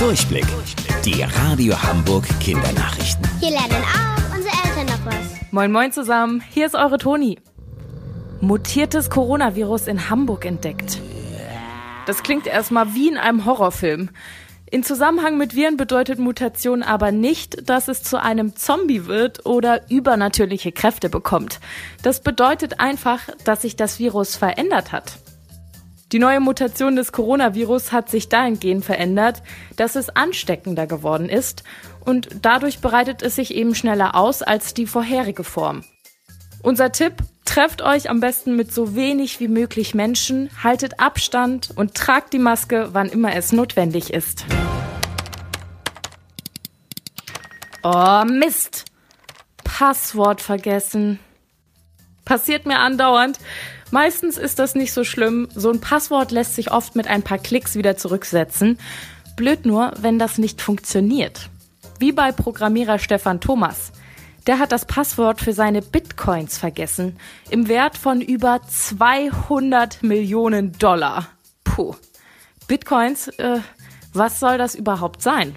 Durchblick. 0.00 0.46
Die 1.04 1.22
Radio 1.22 1.74
Hamburg 1.82 2.24
Kindernachrichten. 2.40 3.28
Hier 3.38 3.50
lernen 3.50 3.84
auch 3.84 4.34
unsere 4.34 4.54
Eltern 4.64 4.86
noch 4.86 5.04
was. 5.04 5.52
Moin 5.52 5.70
Moin 5.70 5.92
zusammen, 5.92 6.42
hier 6.48 6.64
ist 6.64 6.74
eure 6.74 6.96
Toni. 6.96 7.38
Mutiertes 8.40 9.10
Coronavirus 9.10 9.88
in 9.88 10.08
Hamburg 10.08 10.46
entdeckt. 10.46 11.02
Das 12.06 12.22
klingt 12.22 12.46
erstmal 12.46 12.94
wie 12.94 13.08
in 13.08 13.18
einem 13.18 13.44
Horrorfilm. 13.44 14.08
In 14.70 14.84
Zusammenhang 14.84 15.36
mit 15.36 15.54
Viren 15.54 15.76
bedeutet 15.76 16.18
Mutation 16.18 16.82
aber 16.82 17.12
nicht, 17.12 17.68
dass 17.68 17.88
es 17.88 18.02
zu 18.02 18.22
einem 18.22 18.56
Zombie 18.56 19.04
wird 19.04 19.44
oder 19.44 19.90
übernatürliche 19.90 20.72
Kräfte 20.72 21.10
bekommt. 21.10 21.60
Das 22.02 22.22
bedeutet 22.22 22.80
einfach, 22.80 23.20
dass 23.44 23.60
sich 23.60 23.76
das 23.76 23.98
Virus 23.98 24.34
verändert 24.34 24.92
hat. 24.92 25.18
Die 26.12 26.18
neue 26.18 26.40
Mutation 26.40 26.96
des 26.96 27.12
Coronavirus 27.12 27.92
hat 27.92 28.10
sich 28.10 28.28
dahingehend 28.28 28.84
verändert, 28.84 29.42
dass 29.76 29.94
es 29.94 30.08
ansteckender 30.08 30.88
geworden 30.88 31.28
ist 31.28 31.62
und 32.04 32.28
dadurch 32.42 32.80
bereitet 32.80 33.22
es 33.22 33.36
sich 33.36 33.54
eben 33.54 33.76
schneller 33.76 34.16
aus 34.16 34.42
als 34.42 34.74
die 34.74 34.86
vorherige 34.86 35.44
Form. 35.44 35.84
Unser 36.62 36.90
Tipp, 36.90 37.14
trefft 37.44 37.80
euch 37.82 38.10
am 38.10 38.20
besten 38.20 38.56
mit 38.56 38.72
so 38.72 38.94
wenig 38.96 39.40
wie 39.40 39.48
möglich 39.48 39.94
Menschen, 39.94 40.50
haltet 40.62 40.98
Abstand 40.98 41.70
und 41.74 41.94
tragt 41.94 42.32
die 42.32 42.38
Maske, 42.38 42.88
wann 42.92 43.08
immer 43.08 43.34
es 43.34 43.52
notwendig 43.52 44.12
ist. 44.12 44.44
Oh 47.82 48.24
Mist! 48.24 48.84
Passwort 49.64 50.40
vergessen. 50.40 51.18
Passiert 52.24 52.66
mir 52.66 52.78
andauernd. 52.78 53.38
Meistens 53.90 54.38
ist 54.38 54.58
das 54.58 54.74
nicht 54.74 54.92
so 54.92 55.04
schlimm. 55.04 55.48
So 55.54 55.70
ein 55.70 55.80
Passwort 55.80 56.30
lässt 56.30 56.54
sich 56.54 56.70
oft 56.70 56.94
mit 56.94 57.08
ein 57.08 57.22
paar 57.22 57.38
Klicks 57.38 57.74
wieder 57.74 57.96
zurücksetzen. 57.96 58.78
Blöd 59.36 59.66
nur, 59.66 59.92
wenn 60.00 60.18
das 60.18 60.38
nicht 60.38 60.60
funktioniert. 60.60 61.48
Wie 61.98 62.12
bei 62.12 62.30
Programmierer 62.32 62.98
Stefan 62.98 63.40
Thomas. 63.40 63.92
Der 64.46 64.58
hat 64.58 64.72
das 64.72 64.84
Passwort 64.84 65.40
für 65.40 65.52
seine 65.52 65.82
Bitcoins 65.82 66.56
vergessen. 66.56 67.18
Im 67.50 67.68
Wert 67.68 67.98
von 67.98 68.20
über 68.20 68.60
200 68.66 70.02
Millionen 70.02 70.72
Dollar. 70.78 71.28
Puh. 71.64 71.94
Bitcoins, 72.66 73.28
äh, 73.38 73.60
was 74.12 74.40
soll 74.40 74.58
das 74.58 74.74
überhaupt 74.74 75.22
sein? 75.22 75.56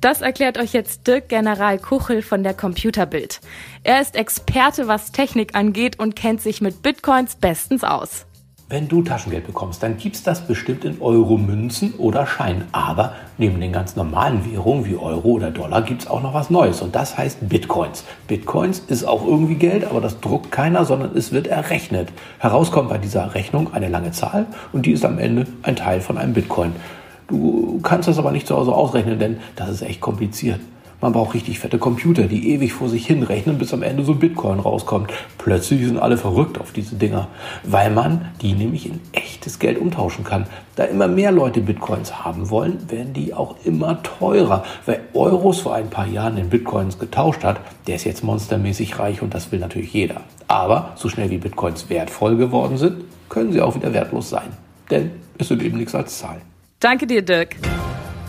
Das 0.00 0.20
erklärt 0.20 0.58
euch 0.58 0.72
jetzt 0.72 1.08
Dirk 1.08 1.28
General 1.28 1.76
Kuchel 1.78 2.22
von 2.22 2.44
der 2.44 2.54
Computerbild. 2.54 3.40
Er 3.82 4.00
ist 4.00 4.14
Experte, 4.14 4.86
was 4.86 5.10
Technik 5.10 5.56
angeht 5.56 5.98
und 5.98 6.14
kennt 6.14 6.40
sich 6.40 6.60
mit 6.60 6.82
Bitcoins 6.82 7.34
bestens 7.34 7.82
aus. 7.82 8.24
Wenn 8.70 8.86
du 8.86 9.02
Taschengeld 9.02 9.46
bekommst, 9.46 9.82
dann 9.82 9.96
gibt's 9.96 10.22
das 10.22 10.46
bestimmt 10.46 10.84
in 10.84 11.00
Euro-Münzen 11.00 11.94
oder 11.94 12.26
Scheinen. 12.26 12.64
Aber 12.70 13.14
neben 13.38 13.58
den 13.60 13.72
ganz 13.72 13.96
normalen 13.96 14.44
Währungen 14.44 14.84
wie 14.84 14.94
Euro 14.94 15.30
oder 15.30 15.50
Dollar 15.50 15.80
gibt's 15.80 16.06
auch 16.06 16.22
noch 16.22 16.34
was 16.34 16.50
Neues. 16.50 16.82
Und 16.82 16.94
das 16.94 17.16
heißt 17.16 17.48
Bitcoins. 17.48 18.04
Bitcoins 18.26 18.80
ist 18.80 19.04
auch 19.04 19.26
irgendwie 19.26 19.54
Geld, 19.54 19.84
aber 19.84 20.02
das 20.02 20.20
druckt 20.20 20.52
keiner, 20.52 20.84
sondern 20.84 21.16
es 21.16 21.32
wird 21.32 21.46
errechnet. 21.46 22.10
Herauskommt 22.40 22.90
bei 22.90 22.98
dieser 22.98 23.34
Rechnung 23.34 23.72
eine 23.72 23.88
lange 23.88 24.12
Zahl 24.12 24.46
und 24.72 24.84
die 24.84 24.92
ist 24.92 25.04
am 25.06 25.18
Ende 25.18 25.46
ein 25.62 25.74
Teil 25.74 26.02
von 26.02 26.18
einem 26.18 26.34
Bitcoin. 26.34 26.74
Du 27.28 27.78
kannst 27.82 28.08
das 28.08 28.18
aber 28.18 28.32
nicht 28.32 28.46
zu 28.46 28.56
Hause 28.56 28.72
ausrechnen, 28.72 29.18
denn 29.18 29.38
das 29.54 29.68
ist 29.68 29.82
echt 29.82 30.00
kompliziert. 30.00 30.60
Man 31.00 31.12
braucht 31.12 31.34
richtig 31.34 31.60
fette 31.60 31.78
Computer, 31.78 32.24
die 32.24 32.52
ewig 32.52 32.72
vor 32.72 32.88
sich 32.88 33.06
hin 33.06 33.22
rechnen, 33.22 33.56
bis 33.56 33.72
am 33.72 33.84
Ende 33.84 34.02
so 34.02 34.12
ein 34.12 34.18
Bitcoin 34.18 34.58
rauskommt. 34.58 35.12
Plötzlich 35.36 35.86
sind 35.86 35.98
alle 35.98 36.16
verrückt 36.16 36.58
auf 36.58 36.72
diese 36.72 36.96
Dinger, 36.96 37.28
weil 37.62 37.92
man 37.92 38.32
die 38.42 38.52
nämlich 38.52 38.86
in 38.86 38.98
echtes 39.12 39.60
Geld 39.60 39.78
umtauschen 39.78 40.24
kann. 40.24 40.46
Da 40.74 40.84
immer 40.84 41.06
mehr 41.06 41.30
Leute 41.30 41.60
Bitcoins 41.60 42.24
haben 42.24 42.50
wollen, 42.50 42.90
werden 42.90 43.12
die 43.12 43.32
auch 43.32 43.54
immer 43.64 44.02
teurer. 44.02 44.64
Wer 44.86 44.98
Euros 45.14 45.60
vor 45.60 45.74
ein 45.76 45.88
paar 45.88 46.08
Jahren 46.08 46.36
in 46.36 46.48
Bitcoins 46.48 46.98
getauscht 46.98 47.44
hat, 47.44 47.60
der 47.86 47.94
ist 47.94 48.04
jetzt 48.04 48.24
monstermäßig 48.24 48.98
reich 48.98 49.22
und 49.22 49.34
das 49.34 49.52
will 49.52 49.60
natürlich 49.60 49.92
jeder. 49.92 50.22
Aber 50.48 50.94
so 50.96 51.08
schnell 51.08 51.30
wie 51.30 51.38
Bitcoins 51.38 51.88
wertvoll 51.90 52.36
geworden 52.36 52.76
sind, 52.76 53.04
können 53.28 53.52
sie 53.52 53.60
auch 53.60 53.76
wieder 53.76 53.92
wertlos 53.92 54.30
sein. 54.30 54.48
Denn 54.90 55.12
es 55.38 55.46
sind 55.46 55.62
eben 55.62 55.76
nichts 55.78 55.94
als 55.94 56.18
Zahlen. 56.18 56.42
Danke 56.80 57.08
dir, 57.08 57.22
Dirk. 57.22 57.56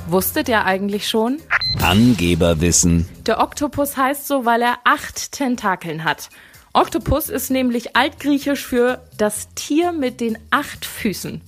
Wusstet 0.08 0.50
ihr 0.50 0.66
eigentlich 0.66 1.08
schon? 1.08 1.38
Angeberwissen. 1.84 3.08
Der 3.28 3.40
Oktopus 3.40 3.96
heißt 3.96 4.28
so, 4.28 4.44
weil 4.44 4.64
er 4.64 4.80
acht 4.86 5.32
Tentakeln 5.32 6.04
hat. 6.04 6.30
Oktopus 6.74 7.30
ist 7.30 7.52
nämlich 7.52 7.96
altgriechisch 7.96 8.66
für 8.66 9.04
das 9.18 9.54
Tier 9.54 9.92
mit 9.92 10.20
den 10.20 10.40
acht 10.50 10.86
Füßen. 10.86 11.42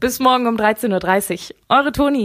Bis 0.00 0.18
morgen 0.18 0.46
um 0.46 0.56
13.30 0.56 1.52
Uhr. 1.52 1.56
Eure 1.70 1.92
Toni. 1.92 2.22